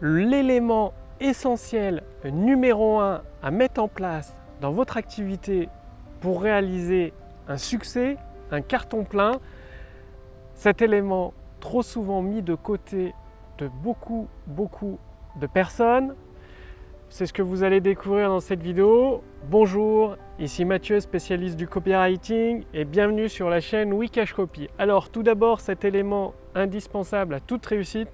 l'élément 0.00 0.92
essentiel 1.20 2.02
numéro 2.24 2.98
un 2.98 3.22
à 3.42 3.50
mettre 3.50 3.80
en 3.80 3.88
place 3.88 4.36
dans 4.60 4.70
votre 4.70 4.96
activité 4.96 5.68
pour 6.20 6.42
réaliser 6.42 7.12
un 7.48 7.56
succès, 7.56 8.16
un 8.50 8.60
carton 8.60 9.04
plein, 9.04 9.32
cet 10.54 10.82
élément 10.82 11.34
trop 11.60 11.82
souvent 11.82 12.22
mis 12.22 12.42
de 12.42 12.54
côté 12.54 13.14
de 13.58 13.68
beaucoup, 13.82 14.28
beaucoup 14.46 14.98
de 15.40 15.46
personnes. 15.46 16.14
C'est 17.08 17.26
ce 17.26 17.32
que 17.32 17.42
vous 17.42 17.62
allez 17.62 17.80
découvrir 17.80 18.28
dans 18.28 18.40
cette 18.40 18.62
vidéo. 18.62 19.22
Bonjour, 19.48 20.16
ici 20.38 20.64
Mathieu, 20.64 20.98
spécialiste 21.00 21.56
du 21.56 21.68
copywriting 21.68 22.64
et 22.74 22.84
bienvenue 22.84 23.28
sur 23.28 23.48
la 23.48 23.60
chaîne 23.60 23.92
Wikash 23.92 24.32
Copy. 24.32 24.68
Alors 24.78 25.10
tout 25.10 25.22
d'abord, 25.22 25.60
cet 25.60 25.84
élément 25.84 26.34
indispensable 26.54 27.34
à 27.34 27.40
toute 27.40 27.64
réussite, 27.64 28.10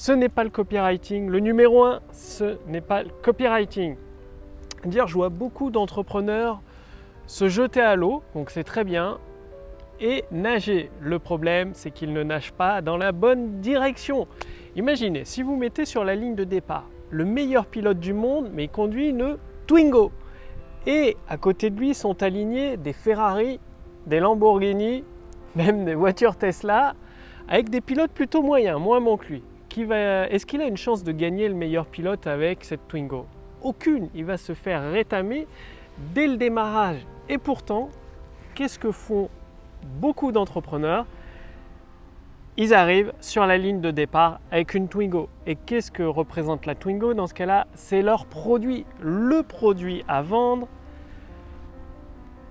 ce 0.00 0.12
n'est 0.12 0.30
pas 0.30 0.44
le 0.44 0.50
copywriting. 0.50 1.28
Le 1.28 1.40
numéro 1.40 1.84
un, 1.84 2.00
ce 2.10 2.56
n'est 2.68 2.80
pas 2.80 3.02
le 3.02 3.10
copywriting. 3.22 3.96
Dire, 4.86 5.06
je 5.06 5.12
vois 5.12 5.28
beaucoup 5.28 5.68
d'entrepreneurs 5.68 6.62
se 7.26 7.48
jeter 7.48 7.82
à 7.82 7.96
l'eau, 7.96 8.22
donc 8.34 8.48
c'est 8.48 8.64
très 8.64 8.82
bien, 8.82 9.18
et 10.00 10.24
nager. 10.32 10.90
Le 11.02 11.18
problème, 11.18 11.72
c'est 11.74 11.90
qu'ils 11.90 12.14
ne 12.14 12.22
nagent 12.22 12.54
pas 12.54 12.80
dans 12.80 12.96
la 12.96 13.12
bonne 13.12 13.60
direction. 13.60 14.26
Imaginez, 14.74 15.26
si 15.26 15.42
vous 15.42 15.54
mettez 15.54 15.84
sur 15.84 16.02
la 16.02 16.14
ligne 16.14 16.34
de 16.34 16.44
départ 16.44 16.88
le 17.10 17.26
meilleur 17.26 17.66
pilote 17.66 18.00
du 18.00 18.14
monde, 18.14 18.48
mais 18.54 18.64
il 18.64 18.70
conduit 18.70 19.10
une 19.10 19.36
Twingo. 19.66 20.12
Et 20.86 21.18
à 21.28 21.36
côté 21.36 21.68
de 21.68 21.78
lui 21.78 21.92
sont 21.92 22.22
alignés 22.22 22.78
des 22.78 22.94
Ferrari, 22.94 23.60
des 24.06 24.18
Lamborghini, 24.18 25.04
même 25.56 25.84
des 25.84 25.94
voitures 25.94 26.36
Tesla, 26.36 26.94
avec 27.48 27.68
des 27.68 27.82
pilotes 27.82 28.12
plutôt 28.12 28.40
moyens, 28.40 28.80
moins 28.80 29.02
bons 29.02 29.18
que 29.18 29.26
lui. 29.26 29.42
Est-ce 29.78 30.46
qu'il 30.46 30.60
a 30.60 30.66
une 30.66 30.76
chance 30.76 31.04
de 31.04 31.12
gagner 31.12 31.48
le 31.48 31.54
meilleur 31.54 31.86
pilote 31.86 32.26
avec 32.26 32.64
cette 32.64 32.88
Twingo? 32.88 33.26
Aucune. 33.62 34.08
Il 34.14 34.24
va 34.24 34.36
se 34.36 34.52
faire 34.52 34.90
rétamer 34.90 35.46
dès 36.12 36.26
le 36.26 36.36
démarrage. 36.36 37.06
Et 37.28 37.38
pourtant, 37.38 37.88
qu'est-ce 38.54 38.80
que 38.80 38.90
font 38.90 39.28
beaucoup 40.00 40.32
d'entrepreneurs? 40.32 41.06
Ils 42.56 42.74
arrivent 42.74 43.12
sur 43.20 43.46
la 43.46 43.58
ligne 43.58 43.80
de 43.80 43.92
départ 43.92 44.40
avec 44.50 44.74
une 44.74 44.88
Twingo. 44.88 45.28
Et 45.46 45.54
qu'est-ce 45.54 45.92
que 45.92 46.02
représente 46.02 46.66
la 46.66 46.74
Twingo? 46.74 47.14
Dans 47.14 47.28
ce 47.28 47.34
cas-là 47.34 47.68
C'est 47.74 48.02
leur 48.02 48.26
produit. 48.26 48.84
Le 49.00 49.44
produit 49.44 50.04
à 50.08 50.20
vendre 50.20 50.66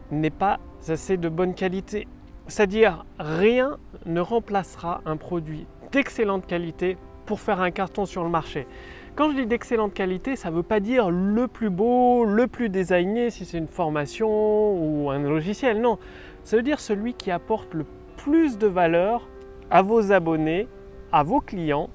n'est 0.09 0.29
pas 0.29 0.59
assez 0.87 1.17
de 1.17 1.27
bonne 1.27 1.53
qualité. 1.53 2.07
C'est-à-dire 2.47 3.05
rien 3.19 3.77
ne 4.05 4.21
remplacera 4.21 5.01
un 5.05 5.17
produit 5.17 5.67
d'excellente 5.91 6.47
qualité 6.47 6.97
pour 7.29 7.39
faire 7.39 7.61
un 7.61 7.69
carton 7.69 8.07
sur 8.07 8.23
le 8.23 8.29
marché. 8.31 8.65
Quand 9.13 9.29
je 9.29 9.35
dis 9.35 9.45
d'excellente 9.45 9.93
qualité, 9.93 10.35
ça 10.35 10.49
ne 10.49 10.55
veut 10.55 10.63
pas 10.63 10.79
dire 10.79 11.11
le 11.11 11.47
plus 11.47 11.69
beau, 11.69 12.25
le 12.25 12.47
plus 12.47 12.69
designé 12.69 13.29
si 13.29 13.45
c'est 13.45 13.59
une 13.59 13.67
formation 13.67 14.27
ou 14.27 15.11
un 15.11 15.19
logiciel. 15.19 15.79
Non, 15.79 15.99
ça 16.43 16.57
veut 16.57 16.63
dire 16.63 16.79
celui 16.79 17.13
qui 17.13 17.29
apporte 17.29 17.71
le 17.75 17.85
plus 18.17 18.57
de 18.57 18.65
valeur 18.65 19.27
à 19.69 19.83
vos 19.83 20.11
abonnés, 20.11 20.67
à 21.11 21.21
vos 21.21 21.39
clients 21.39 21.91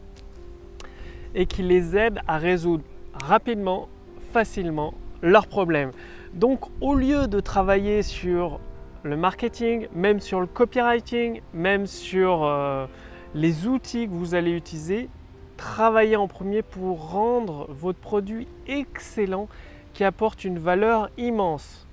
et 1.34 1.46
qui 1.46 1.64
les 1.64 1.96
aide 1.96 2.20
à 2.28 2.38
résoudre 2.38 2.84
rapidement, 3.12 3.88
facilement 4.32 4.94
leurs 5.20 5.48
problèmes. 5.48 5.90
Donc 6.32 6.60
au 6.80 6.94
lieu 6.94 7.26
de 7.26 7.40
travailler 7.40 8.02
sur 8.02 8.60
le 9.02 9.16
marketing, 9.16 9.88
même 9.96 10.20
sur 10.20 10.40
le 10.40 10.46
copywriting, 10.46 11.40
même 11.52 11.86
sur 11.86 12.44
euh, 12.44 12.86
les 13.34 13.66
outils 13.66 14.06
que 14.06 14.12
vous 14.12 14.36
allez 14.36 14.52
utiliser, 14.52 15.08
travaillez 15.56 16.16
en 16.16 16.28
premier 16.28 16.62
pour 16.62 17.10
rendre 17.10 17.66
votre 17.70 17.98
produit 17.98 18.46
excellent 18.66 19.48
qui 19.92 20.04
apporte 20.04 20.44
une 20.44 20.58
valeur 20.58 21.08
immense. 21.16 21.86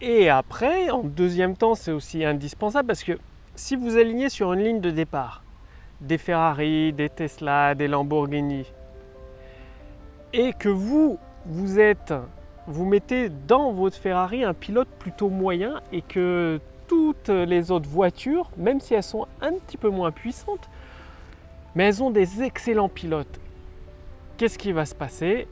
Et 0.00 0.30
après, 0.30 0.90
en 0.90 1.02
deuxième 1.02 1.56
temps, 1.56 1.74
c'est 1.74 1.92
aussi 1.92 2.24
indispensable 2.24 2.88
parce 2.88 3.04
que 3.04 3.18
si 3.54 3.76
vous 3.76 3.96
alignez 3.96 4.30
sur 4.30 4.52
une 4.54 4.64
ligne 4.64 4.80
de 4.80 4.90
départ 4.90 5.42
des 6.00 6.16
Ferrari, 6.16 6.94
des 6.94 7.10
Tesla, 7.10 7.74
des 7.74 7.86
Lamborghini, 7.86 8.64
et 10.32 10.52
que 10.54 10.70
vous, 10.70 11.18
vous 11.44 11.78
êtes, 11.78 12.14
vous 12.66 12.86
mettez 12.86 13.28
dans 13.28 13.72
votre 13.72 13.96
Ferrari 13.96 14.44
un 14.44 14.54
pilote 14.54 14.88
plutôt 14.98 15.28
moyen 15.28 15.80
et 15.92 16.00
que 16.00 16.60
toutes 16.88 17.28
les 17.28 17.70
autres 17.70 17.88
voitures, 17.88 18.50
même 18.56 18.80
si 18.80 18.94
elles 18.94 19.02
sont 19.02 19.26
un 19.40 19.52
petit 19.52 19.76
peu 19.76 19.90
moins 19.90 20.10
puissantes, 20.10 20.68
mais 21.74 21.84
elles 21.84 22.02
ont 22.02 22.10
des 22.10 22.42
excellents 22.42 22.88
pilotes. 22.88 23.40
Qu'est-ce 24.36 24.58
qui 24.58 24.72
va 24.72 24.84
se 24.84 24.94
passer? 24.94 25.46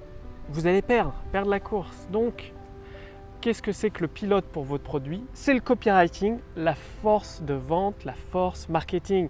Vous 0.51 0.67
allez 0.67 0.83
perdre, 0.83 1.15
perdre 1.31 1.51
la 1.51 1.61
course. 1.61 2.09
Donc, 2.11 2.53
qu'est-ce 3.41 3.62
que 3.62 3.73
c'est 3.73 3.91
que 3.91 4.01
le 4.01 4.09
pilote 4.09 4.47
pour 4.47 4.65
votre 4.65 4.84
produit? 4.84 5.23
C'est 5.34 5.55
le 5.55 5.61
copywriting, 5.61 6.39
la 6.56 6.75
force 6.75 7.43
de 7.43 7.55
vente, 7.55 8.05
la 8.05 8.15
force 8.15 8.69
marketing. 8.69 9.29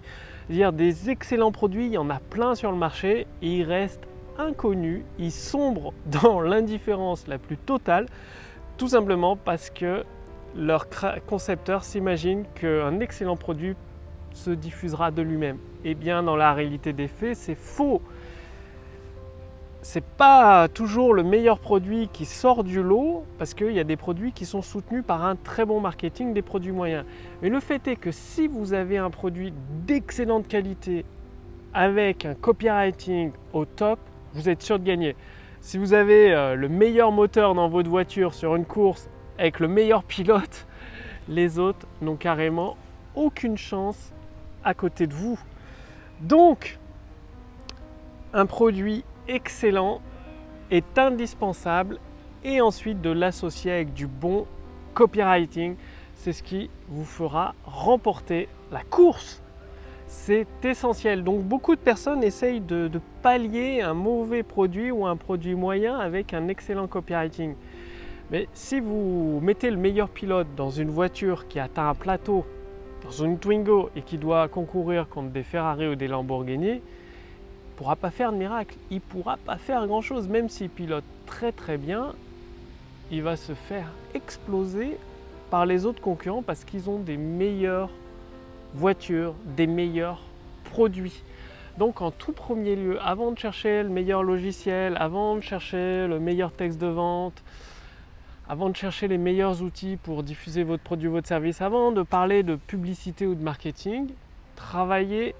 Dire 0.49 0.73
des 0.73 1.09
excellents 1.09 1.51
produits, 1.51 1.87
il 1.87 1.93
y 1.93 1.97
en 1.97 2.09
a 2.09 2.19
plein 2.19 2.55
sur 2.55 2.71
le 2.71 2.77
marché 2.77 3.27
et 3.41 3.57
ils 3.57 3.63
restent 3.63 4.07
inconnus, 4.37 5.03
ils 5.19 5.31
sombrent 5.31 5.93
dans 6.05 6.39
l'indifférence 6.41 7.27
la 7.27 7.37
plus 7.37 7.57
totale, 7.57 8.07
tout 8.77 8.87
simplement 8.87 9.35
parce 9.35 9.69
que 9.69 10.03
leur 10.55 10.87
concepteur 11.27 11.83
s'imagine 11.83 12.45
qu'un 12.55 12.99
excellent 13.01 13.35
produit 13.35 13.75
se 14.33 14.51
diffusera 14.51 15.11
de 15.11 15.21
lui-même. 15.21 15.57
Eh 15.83 15.95
bien, 15.95 16.23
dans 16.23 16.35
la 16.35 16.53
réalité 16.53 16.93
des 16.93 17.07
faits, 17.07 17.35
c'est 17.35 17.55
faux. 17.55 18.01
C'est 19.81 20.03
pas 20.03 20.67
toujours 20.67 21.13
le 21.13 21.23
meilleur 21.23 21.59
produit 21.59 22.09
qui 22.11 22.25
sort 22.25 22.65
du 22.65 22.83
lot 22.83 23.23
parce 23.37 23.53
qu'il 23.53 23.71
y 23.71 23.79
a 23.79 23.85
des 23.85 23.95
produits 23.95 24.33
qui 24.33 24.45
sont 24.45 24.61
soutenus 24.61 25.03
par 25.05 25.23
un 25.23 25.37
très 25.37 25.65
bon 25.65 25.79
marketing, 25.79 26.33
des 26.33 26.41
produits 26.41 26.73
moyens. 26.73 27.05
Mais 27.41 27.49
le 27.49 27.61
fait 27.61 27.87
est 27.87 27.95
que 27.95 28.11
si 28.11 28.47
vous 28.47 28.73
avez 28.73 28.97
un 28.97 29.09
produit 29.09 29.53
d'excellente 29.87 30.49
qualité 30.49 31.05
avec 31.73 32.25
un 32.25 32.33
copywriting 32.33 33.31
au 33.53 33.63
top, 33.63 33.99
vous 34.33 34.49
êtes 34.49 34.61
sûr 34.61 34.79
de 34.79 34.83
gagner. 34.83 35.15
Si 35.61 35.77
vous 35.77 35.93
avez 35.93 36.33
euh, 36.33 36.55
le 36.55 36.67
meilleur 36.67 37.11
moteur 37.11 37.55
dans 37.55 37.69
votre 37.69 37.89
voiture 37.89 38.33
sur 38.33 38.55
une 38.55 38.65
course 38.65 39.09
avec 39.37 39.61
le 39.61 39.69
meilleur 39.69 40.03
pilote, 40.03 40.67
les 41.29 41.57
autres 41.57 41.87
n'ont 42.01 42.15
carrément 42.15 42.75
aucune 43.15 43.57
chance 43.57 44.13
à 44.63 44.73
côté 44.73 45.07
de 45.07 45.13
vous. 45.13 45.39
Donc, 46.21 46.79
un 48.33 48.45
produit 48.45 49.03
excellent 49.27 50.01
est 50.71 50.97
indispensable 50.97 51.99
et 52.43 52.61
ensuite 52.61 53.01
de 53.01 53.09
l'associer 53.09 53.71
avec 53.71 53.93
du 53.93 54.07
bon 54.07 54.45
copywriting. 54.93 55.75
C'est 56.15 56.33
ce 56.33 56.43
qui 56.43 56.69
vous 56.89 57.05
fera 57.05 57.55
remporter 57.63 58.49
la 58.71 58.83
course. 58.83 59.41
C'est 60.07 60.47
essentiel. 60.63 61.23
Donc 61.23 61.43
beaucoup 61.43 61.75
de 61.75 61.79
personnes 61.79 62.23
essayent 62.23 62.61
de, 62.61 62.87
de, 62.87 62.99
pallier 63.21 63.81
un 63.81 63.93
mauvais 63.93 64.43
produit 64.43 64.91
ou 64.91 65.05
un 65.05 65.15
produit 65.15 65.55
moyen 65.55 65.97
avec 65.97 66.33
un 66.33 66.47
excellent 66.47 66.87
copywriting. 66.87 67.55
Mais 68.31 68.47
si 68.53 68.79
vous 68.79 69.39
mettez 69.41 69.71
le 69.71 69.77
meilleur 69.77 70.09
pilote 70.09 70.47
dans 70.55 70.69
une 70.69 70.89
voiture 70.89 71.47
qui 71.47 71.59
atteint 71.59 71.89
un 71.89 71.95
plateau 71.95 72.45
dans 73.03 73.11
une 73.11 73.39
Twingo 73.39 73.89
et 73.95 74.01
qui 74.01 74.17
doit 74.17 74.47
concourir 74.47 75.07
contre 75.07 75.29
des 75.29 75.43
Ferrari 75.43 75.87
ou 75.87 75.95
des 75.95 76.07
Lamborghini, 76.07 76.67
il 76.69 76.73
ne 76.73 77.77
pourra 77.77 77.95
pas 77.95 78.11
faire 78.11 78.31
de 78.31 78.37
miracle. 78.37 78.75
Il 78.91 78.95
ne 78.95 79.01
pourra 79.01 79.37
pas 79.37 79.57
faire 79.57 79.87
grand-chose. 79.87 80.27
Même 80.27 80.49
s'il 80.49 80.69
pilote 80.69 81.03
très 81.25 81.51
très 81.51 81.77
bien, 81.77 82.13
il 83.11 83.23
va 83.23 83.35
se 83.35 83.53
faire 83.53 83.87
exploser 84.13 84.97
par 85.49 85.65
les 85.65 85.85
autres 85.85 86.01
concurrents 86.01 86.43
parce 86.43 86.63
qu'ils 86.63 86.89
ont 86.89 86.99
des 86.99 87.17
meilleures 87.17 87.89
voitures, 88.75 89.33
des 89.45 89.67
meilleurs 89.67 90.21
produits. 90.65 91.23
Donc 91.77 92.01
en 92.01 92.11
tout 92.11 92.33
premier 92.33 92.75
lieu, 92.75 92.99
avant 93.01 93.31
de 93.31 93.39
chercher 93.39 93.83
le 93.83 93.89
meilleur 93.89 94.21
logiciel, 94.21 94.97
avant 94.99 95.35
de 95.37 95.41
chercher 95.41 96.07
le 96.07 96.19
meilleur 96.19 96.51
texte 96.51 96.77
de 96.79 96.87
vente, 96.87 97.41
avant 98.49 98.71
de 98.71 98.75
chercher 98.75 99.07
les 99.07 99.19
meilleurs 99.19 99.61
outils 99.61 99.95
pour 99.95 100.23
diffuser 100.23 100.63
votre 100.63 100.81
produit 100.81 101.07
ou 101.07 101.11
votre 101.11 101.27
service, 101.27 101.61
avant 101.61 101.91
de 101.91 102.01
parler 102.01 102.41
de 102.41 102.55
publicité 102.55 103.27
ou 103.27 103.35
de 103.35 103.43
marketing, 103.43 104.09
travaillez 104.55 105.35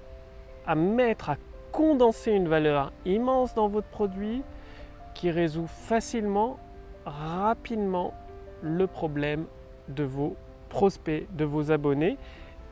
à 0.64 0.76
mettre, 0.76 1.30
à 1.30 1.36
condenser 1.72 2.30
une 2.30 2.46
valeur 2.46 2.92
immense 3.04 3.52
dans 3.54 3.66
votre 3.66 3.88
produit 3.88 4.42
qui 5.14 5.32
résout 5.32 5.66
facilement, 5.66 6.60
rapidement 7.04 8.14
le 8.62 8.86
problème 8.86 9.46
de 9.88 10.04
vos 10.04 10.36
prospects, 10.68 11.26
de 11.34 11.44
vos 11.44 11.72
abonnés. 11.72 12.16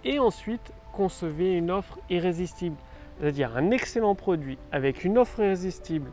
Et 0.05 0.21
ensuite, 0.21 0.73
concevez 0.93 1.55
une 1.55 1.73
offre 1.73 1.99
irrésistible, 2.11 2.77
c'est-à-dire 3.19 3.57
un 3.57 3.73
excellent 3.73 4.15
produit 4.15 4.57
avec 4.71 5.03
une 5.03 5.19
offre 5.19 5.41
irrésistible 5.41 6.13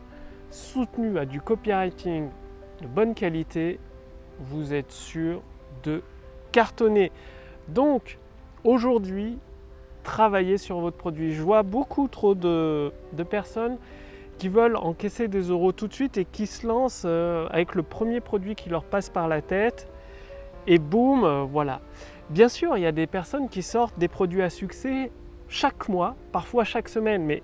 soutenue 0.50 1.16
à 1.16 1.26
du 1.26 1.40
copywriting 1.40 2.28
de 2.82 2.86
bonne 2.88 3.14
qualité 3.14 3.78
vous 4.40 4.72
êtes 4.72 4.92
sûr 4.92 5.42
de 5.82 6.02
cartonner. 6.52 7.12
Donc 7.68 8.18
aujourd'hui, 8.64 9.38
travaillez 10.02 10.58
sur 10.58 10.80
votre 10.80 10.96
produit. 10.96 11.32
Je 11.32 11.42
vois 11.42 11.62
beaucoup 11.62 12.08
trop 12.08 12.34
de, 12.34 12.92
personnes 13.28 13.78
qui 14.38 14.48
veulent 14.48 14.76
encaisser 14.76 15.28
des 15.28 15.42
euros 15.42 15.72
tout 15.72 15.88
de 15.88 15.94
suite 15.94 16.18
et 16.18 16.24
qui 16.24 16.46
se 16.46 16.66
lancent 16.66 17.04
euh, 17.06 17.46
avec 17.50 17.74
le 17.74 17.82
premier 17.82 18.20
produit 18.20 18.54
qui 18.54 18.68
leur 18.68 18.84
passe 18.84 19.08
par 19.08 19.28
la 19.28 19.40
tête 19.40 19.88
et 20.66 20.78
boum, 20.78 21.24
euh, 21.24 21.42
voilà. 21.42 21.80
Bien 22.28 22.48
sûr, 22.48 22.76
il 22.76 22.82
y 22.82 22.86
a 22.86 22.92
des 22.92 23.06
personnes 23.06 23.48
qui 23.48 23.62
sortent 23.62 23.98
des 23.98 24.08
produits 24.08 24.42
à 24.42 24.50
succès 24.50 25.10
chaque 25.48 25.88
mois, 25.88 26.16
parfois 26.32 26.64
chaque 26.64 26.88
semaine, 26.88 27.24
mais 27.24 27.42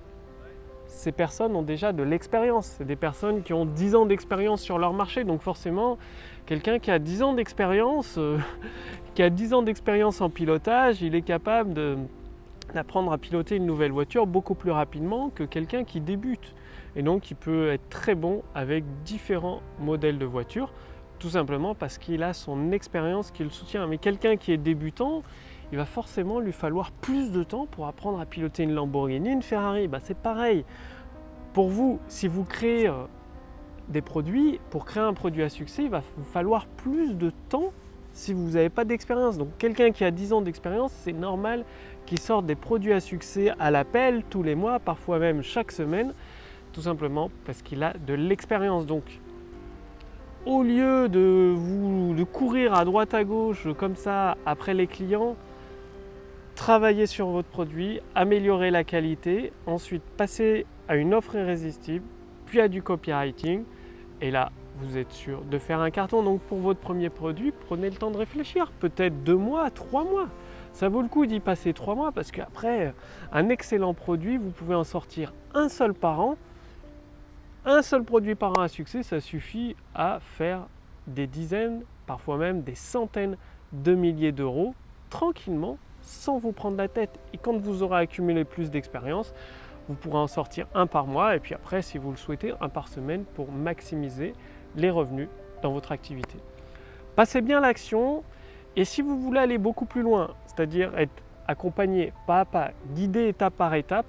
ces 0.92 1.10
personnes 1.10 1.56
ont 1.56 1.62
déjà 1.62 1.92
de 1.92 2.02
l'expérience. 2.02 2.74
C'est 2.78 2.84
des 2.84 2.96
personnes 2.96 3.42
qui 3.42 3.52
ont 3.52 3.64
10 3.64 3.94
ans 3.94 4.06
d'expérience 4.06 4.60
sur 4.60 4.78
leur 4.78 4.92
marché, 4.92 5.24
donc 5.24 5.40
forcément, 5.40 5.98
quelqu'un 6.46 6.78
qui 6.78 6.90
a 6.90 6.98
10 6.98 7.22
ans 7.22 7.32
d'expérience, 7.32 8.16
euh, 8.18 8.38
qui 9.14 9.22
a 9.22 9.30
10 9.30 9.54
ans 9.54 9.62
d'expérience 9.62 10.20
en 10.20 10.30
pilotage, 10.30 11.02
il 11.02 11.14
est 11.14 11.22
capable 11.22 11.74
d'apprendre 12.74 13.12
à 13.12 13.18
piloter 13.18 13.56
une 13.56 13.66
nouvelle 13.66 13.92
voiture 13.92 14.26
beaucoup 14.26 14.54
plus 14.54 14.70
rapidement 14.70 15.30
que 15.30 15.44
quelqu'un 15.44 15.84
qui 15.84 16.00
débute. 16.00 16.54
Et 16.94 17.02
donc, 17.02 17.30
il 17.30 17.36
peut 17.36 17.70
être 17.70 17.88
très 17.88 18.14
bon 18.14 18.42
avec 18.54 18.84
différents 19.04 19.62
modèles 19.80 20.18
de 20.18 20.26
voitures 20.26 20.72
tout 21.18 21.30
simplement 21.30 21.76
parce 21.76 21.98
qu'il 21.98 22.24
a 22.24 22.32
son 22.32 22.72
expérience 22.72 23.30
qui 23.30 23.44
le 23.44 23.50
soutient. 23.50 23.86
Mais 23.86 23.96
quelqu'un 23.96 24.36
qui 24.36 24.50
est 24.50 24.56
débutant, 24.56 25.22
il 25.72 25.78
va 25.78 25.86
forcément 25.86 26.38
lui 26.38 26.52
falloir 26.52 26.92
plus 26.92 27.32
de 27.32 27.42
temps 27.42 27.66
pour 27.66 27.86
apprendre 27.86 28.20
à 28.20 28.26
piloter 28.26 28.62
une 28.62 28.74
Lamborghini, 28.74 29.30
une 29.30 29.42
Ferrari. 29.42 29.88
Bah, 29.88 30.00
c'est 30.02 30.16
pareil. 30.16 30.66
Pour 31.54 31.70
vous, 31.70 31.98
si 32.08 32.28
vous 32.28 32.44
créez 32.44 32.88
euh, 32.88 33.04
des 33.88 34.02
produits, 34.02 34.60
pour 34.68 34.84
créer 34.84 35.02
un 35.02 35.14
produit 35.14 35.42
à 35.42 35.48
succès, 35.48 35.84
il 35.84 35.90
va 35.90 36.02
vous 36.18 36.24
falloir 36.24 36.66
plus 36.66 37.14
de 37.14 37.30
temps 37.48 37.72
si 38.12 38.34
vous 38.34 38.50
n'avez 38.50 38.68
pas 38.68 38.84
d'expérience. 38.84 39.38
Donc 39.38 39.48
quelqu'un 39.56 39.92
qui 39.92 40.04
a 40.04 40.10
10 40.10 40.34
ans 40.34 40.42
d'expérience, 40.42 40.92
c'est 40.92 41.14
normal 41.14 41.64
qu'il 42.04 42.18
sorte 42.18 42.44
des 42.44 42.54
produits 42.54 42.92
à 42.92 43.00
succès 43.00 43.52
à 43.58 43.70
l'appel 43.70 44.22
tous 44.28 44.42
les 44.42 44.54
mois, 44.54 44.78
parfois 44.78 45.18
même 45.18 45.42
chaque 45.42 45.72
semaine, 45.72 46.12
tout 46.74 46.82
simplement 46.82 47.30
parce 47.46 47.62
qu'il 47.62 47.82
a 47.82 47.94
de 47.94 48.12
l'expérience. 48.12 48.84
Donc 48.84 49.04
au 50.44 50.62
lieu 50.62 51.08
de, 51.08 51.54
vous, 51.56 52.14
de 52.14 52.24
courir 52.24 52.74
à 52.74 52.84
droite 52.84 53.14
à 53.14 53.24
gauche 53.24 53.68
comme 53.78 53.96
ça 53.96 54.36
après 54.44 54.74
les 54.74 54.86
clients, 54.86 55.36
travaillez 56.54 57.06
sur 57.06 57.28
votre 57.28 57.48
produit, 57.48 58.00
améliorez 58.14 58.70
la 58.70 58.84
qualité, 58.84 59.52
ensuite 59.66 60.02
passez 60.16 60.66
à 60.88 60.96
une 60.96 61.14
offre 61.14 61.34
irrésistible, 61.34 62.04
puis 62.46 62.60
à 62.60 62.68
du 62.68 62.82
copywriting. 62.82 63.64
Et 64.20 64.30
là, 64.30 64.52
vous 64.76 64.96
êtes 64.98 65.12
sûr 65.12 65.42
de 65.42 65.58
faire 65.58 65.80
un 65.80 65.90
carton. 65.90 66.22
Donc 66.22 66.40
pour 66.42 66.58
votre 66.58 66.80
premier 66.80 67.10
produit, 67.10 67.52
prenez 67.66 67.90
le 67.90 67.96
temps 67.96 68.10
de 68.10 68.18
réfléchir. 68.18 68.70
Peut-être 68.80 69.22
deux 69.24 69.36
mois, 69.36 69.70
trois 69.70 70.04
mois. 70.04 70.28
Ça 70.72 70.88
vaut 70.88 71.02
le 71.02 71.08
coup 71.08 71.26
d'y 71.26 71.40
passer 71.40 71.72
trois 71.72 71.94
mois 71.94 72.12
parce 72.12 72.30
qu'après, 72.30 72.94
un 73.32 73.48
excellent 73.48 73.94
produit, 73.94 74.38
vous 74.38 74.50
pouvez 74.50 74.74
en 74.74 74.84
sortir 74.84 75.32
un 75.54 75.68
seul 75.68 75.94
par 75.94 76.20
an 76.20 76.36
un 77.64 77.82
seul 77.82 78.02
produit 78.02 78.34
par 78.34 78.58
an 78.58 78.62
à 78.62 78.68
succès, 78.68 79.04
ça 79.04 79.20
suffit 79.20 79.76
à 79.94 80.18
faire 80.20 80.66
des 81.06 81.28
dizaines, 81.28 81.84
parfois 82.06 82.36
même 82.36 82.62
des 82.62 82.74
centaines 82.74 83.36
de 83.72 83.94
milliers 83.94 84.32
d'euros 84.32 84.74
tranquillement 85.10 85.78
sans 86.02 86.38
vous 86.38 86.52
prendre 86.52 86.76
la 86.76 86.88
tête. 86.88 87.18
Et 87.32 87.38
quand 87.38 87.56
vous 87.56 87.82
aurez 87.82 88.00
accumulé 88.00 88.44
plus 88.44 88.70
d'expérience, 88.70 89.34
vous 89.88 89.94
pourrez 89.94 90.18
en 90.18 90.26
sortir 90.26 90.66
un 90.74 90.86
par 90.86 91.06
mois 91.06 91.34
et 91.34 91.40
puis 91.40 91.54
après, 91.54 91.82
si 91.82 91.98
vous 91.98 92.10
le 92.10 92.16
souhaitez, 92.16 92.52
un 92.60 92.68
par 92.68 92.88
semaine 92.88 93.24
pour 93.34 93.50
maximiser 93.50 94.34
les 94.76 94.90
revenus 94.90 95.28
dans 95.62 95.72
votre 95.72 95.92
activité. 95.92 96.38
Passez 97.16 97.40
bien 97.40 97.60
l'action 97.60 98.22
et 98.76 98.84
si 98.84 99.02
vous 99.02 99.18
voulez 99.18 99.40
aller 99.40 99.58
beaucoup 99.58 99.84
plus 99.84 100.02
loin, 100.02 100.34
c'est-à-dire 100.46 100.96
être 100.98 101.12
accompagné 101.46 102.12
pas 102.26 102.40
à 102.40 102.44
pas, 102.44 102.70
guidé 102.94 103.28
étape 103.28 103.54
par 103.54 103.74
étape, 103.74 104.06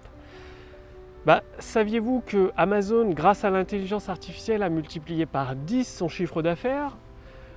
bah, 1.25 1.41
saviez-vous 1.57 2.21
que 2.25 2.51
Amazon, 2.57 3.09
grâce 3.11 3.45
à 3.45 3.49
l'intelligence 3.49 4.09
artificielle, 4.09 4.61
a 4.61 4.69
multiplié 4.69 5.25
par 5.25 5.55
10 5.55 5.85
son 5.85 6.09
chiffre 6.09 6.41
d'affaires? 6.41 6.97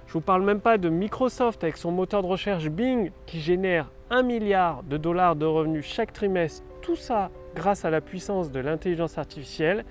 Je 0.07 0.11
ne 0.11 0.13
vous 0.15 0.21
parle 0.21 0.43
même 0.43 0.61
pas 0.61 0.79
de 0.79 0.89
Microsoft 0.89 1.65
avec 1.65 1.77
son 1.77 1.91
moteur 1.91 2.23
de 2.23 2.29
recherche 2.29 2.69
Bing 2.69 3.11
qui 3.27 3.41
génère 3.41 3.91
1 4.11 4.23
milliard 4.23 4.83
de 4.85 4.97
dollars 4.97 5.35
de 5.37 5.47
revenus 5.47 5.85
chaque 5.85 6.13
trimestre. 6.13 6.65
Tout 6.81 6.97
ça 6.97 7.31
grâce 7.55 7.85
à 7.85 7.91
la 7.91 8.01
puissance 8.01 8.53
de 8.53 8.61
l'intelligence 8.61 9.19
artificielle. 9.19 9.85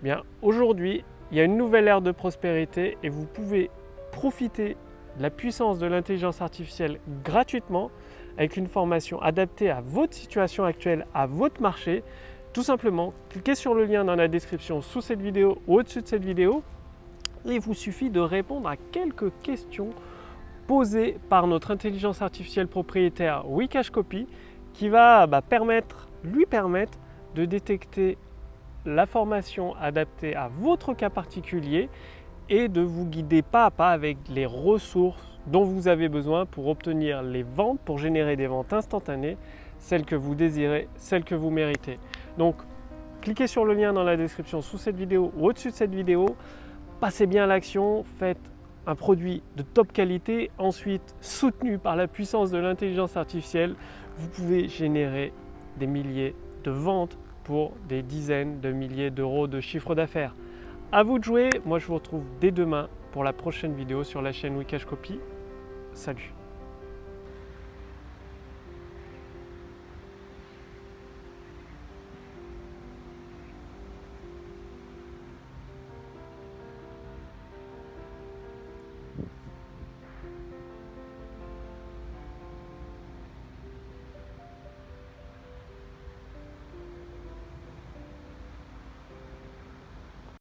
Eh 0.00 0.04
bien, 0.04 0.22
aujourd'hui, 0.42 1.04
il 1.30 1.38
y 1.38 1.40
a 1.40 1.44
une 1.44 1.56
nouvelle 1.56 1.88
ère 1.88 2.02
de 2.02 2.10
prospérité 2.10 2.98
et 3.02 3.08
vous 3.08 3.24
pouvez 3.24 3.70
profiter 4.12 4.76
de 5.16 5.22
la 5.22 5.30
puissance 5.30 5.78
de 5.78 5.86
l'intelligence 5.86 6.42
artificielle 6.42 6.98
gratuitement 7.24 7.90
avec 8.36 8.56
une 8.56 8.66
formation 8.66 9.20
adaptée 9.22 9.70
à 9.70 9.80
votre 9.80 10.12
situation 10.12 10.64
actuelle, 10.64 11.06
à 11.14 11.26
votre 11.26 11.62
marché. 11.62 12.02
Tout 12.52 12.62
simplement, 12.62 13.14
cliquez 13.30 13.54
sur 13.54 13.74
le 13.74 13.84
lien 13.84 14.04
dans 14.04 14.16
la 14.16 14.28
description 14.28 14.82
sous 14.82 15.00
cette 15.00 15.22
vidéo 15.22 15.58
ou 15.66 15.78
au-dessus 15.78 16.02
de 16.02 16.06
cette 16.06 16.24
vidéo. 16.24 16.62
Il 17.46 17.60
vous 17.60 17.74
suffit 17.74 18.10
de 18.10 18.20
répondre 18.20 18.68
à 18.68 18.76
quelques 18.76 19.32
questions 19.42 19.90
posées 20.66 21.18
par 21.28 21.46
notre 21.46 21.70
intelligence 21.70 22.22
artificielle 22.22 22.68
propriétaire 22.68 23.48
Wikashcopy 23.50 24.26
qui 24.72 24.88
va 24.88 25.26
bah, 25.26 25.42
permettre, 25.42 26.08
lui 26.22 26.46
permettre 26.46 26.98
de 27.34 27.44
détecter 27.44 28.18
la 28.84 29.06
formation 29.06 29.74
adaptée 29.76 30.34
à 30.34 30.48
votre 30.48 30.94
cas 30.94 31.10
particulier 31.10 31.88
et 32.48 32.68
de 32.68 32.82
vous 32.82 33.06
guider 33.06 33.42
pas 33.42 33.66
à 33.66 33.70
pas 33.70 33.90
avec 33.90 34.18
les 34.28 34.46
ressources 34.46 35.40
dont 35.46 35.64
vous 35.64 35.88
avez 35.88 36.08
besoin 36.08 36.46
pour 36.46 36.68
obtenir 36.68 37.22
les 37.22 37.42
ventes, 37.42 37.80
pour 37.80 37.98
générer 37.98 38.36
des 38.36 38.46
ventes 38.46 38.72
instantanées, 38.72 39.36
celles 39.78 40.04
que 40.04 40.14
vous 40.14 40.34
désirez, 40.34 40.88
celles 40.96 41.24
que 41.24 41.34
vous 41.34 41.50
méritez. 41.50 41.98
Donc, 42.38 42.56
cliquez 43.20 43.46
sur 43.46 43.64
le 43.64 43.74
lien 43.74 43.92
dans 43.92 44.04
la 44.04 44.16
description 44.16 44.62
sous 44.62 44.78
cette 44.78 44.96
vidéo 44.96 45.32
ou 45.36 45.48
au-dessus 45.48 45.70
de 45.70 45.74
cette 45.74 45.94
vidéo. 45.94 46.36
Passez 47.00 47.26
bien 47.26 47.44
à 47.44 47.46
l'action, 47.46 48.04
faites 48.18 48.53
un 48.86 48.94
produit 48.94 49.42
de 49.56 49.62
top 49.62 49.92
qualité, 49.92 50.50
ensuite 50.58 51.14
soutenu 51.20 51.78
par 51.78 51.96
la 51.96 52.06
puissance 52.06 52.50
de 52.50 52.58
l'intelligence 52.58 53.16
artificielle, 53.16 53.74
vous 54.16 54.28
pouvez 54.28 54.68
générer 54.68 55.32
des 55.78 55.86
milliers 55.86 56.34
de 56.64 56.70
ventes 56.70 57.18
pour 57.44 57.72
des 57.88 58.02
dizaines 58.02 58.60
de 58.60 58.72
milliers 58.72 59.10
d'euros 59.10 59.46
de 59.46 59.60
chiffre 59.60 59.94
d'affaires. 59.94 60.34
À 60.92 61.02
vous 61.02 61.18
de 61.18 61.24
jouer, 61.24 61.50
moi 61.64 61.78
je 61.78 61.86
vous 61.86 61.94
retrouve 61.94 62.24
dès 62.40 62.50
demain 62.50 62.88
pour 63.12 63.24
la 63.24 63.32
prochaine 63.32 63.74
vidéo 63.74 64.04
sur 64.04 64.22
la 64.22 64.32
chaîne 64.32 64.56
Wikash 64.56 64.84
Copy. 64.84 65.18
Salut 65.92 66.34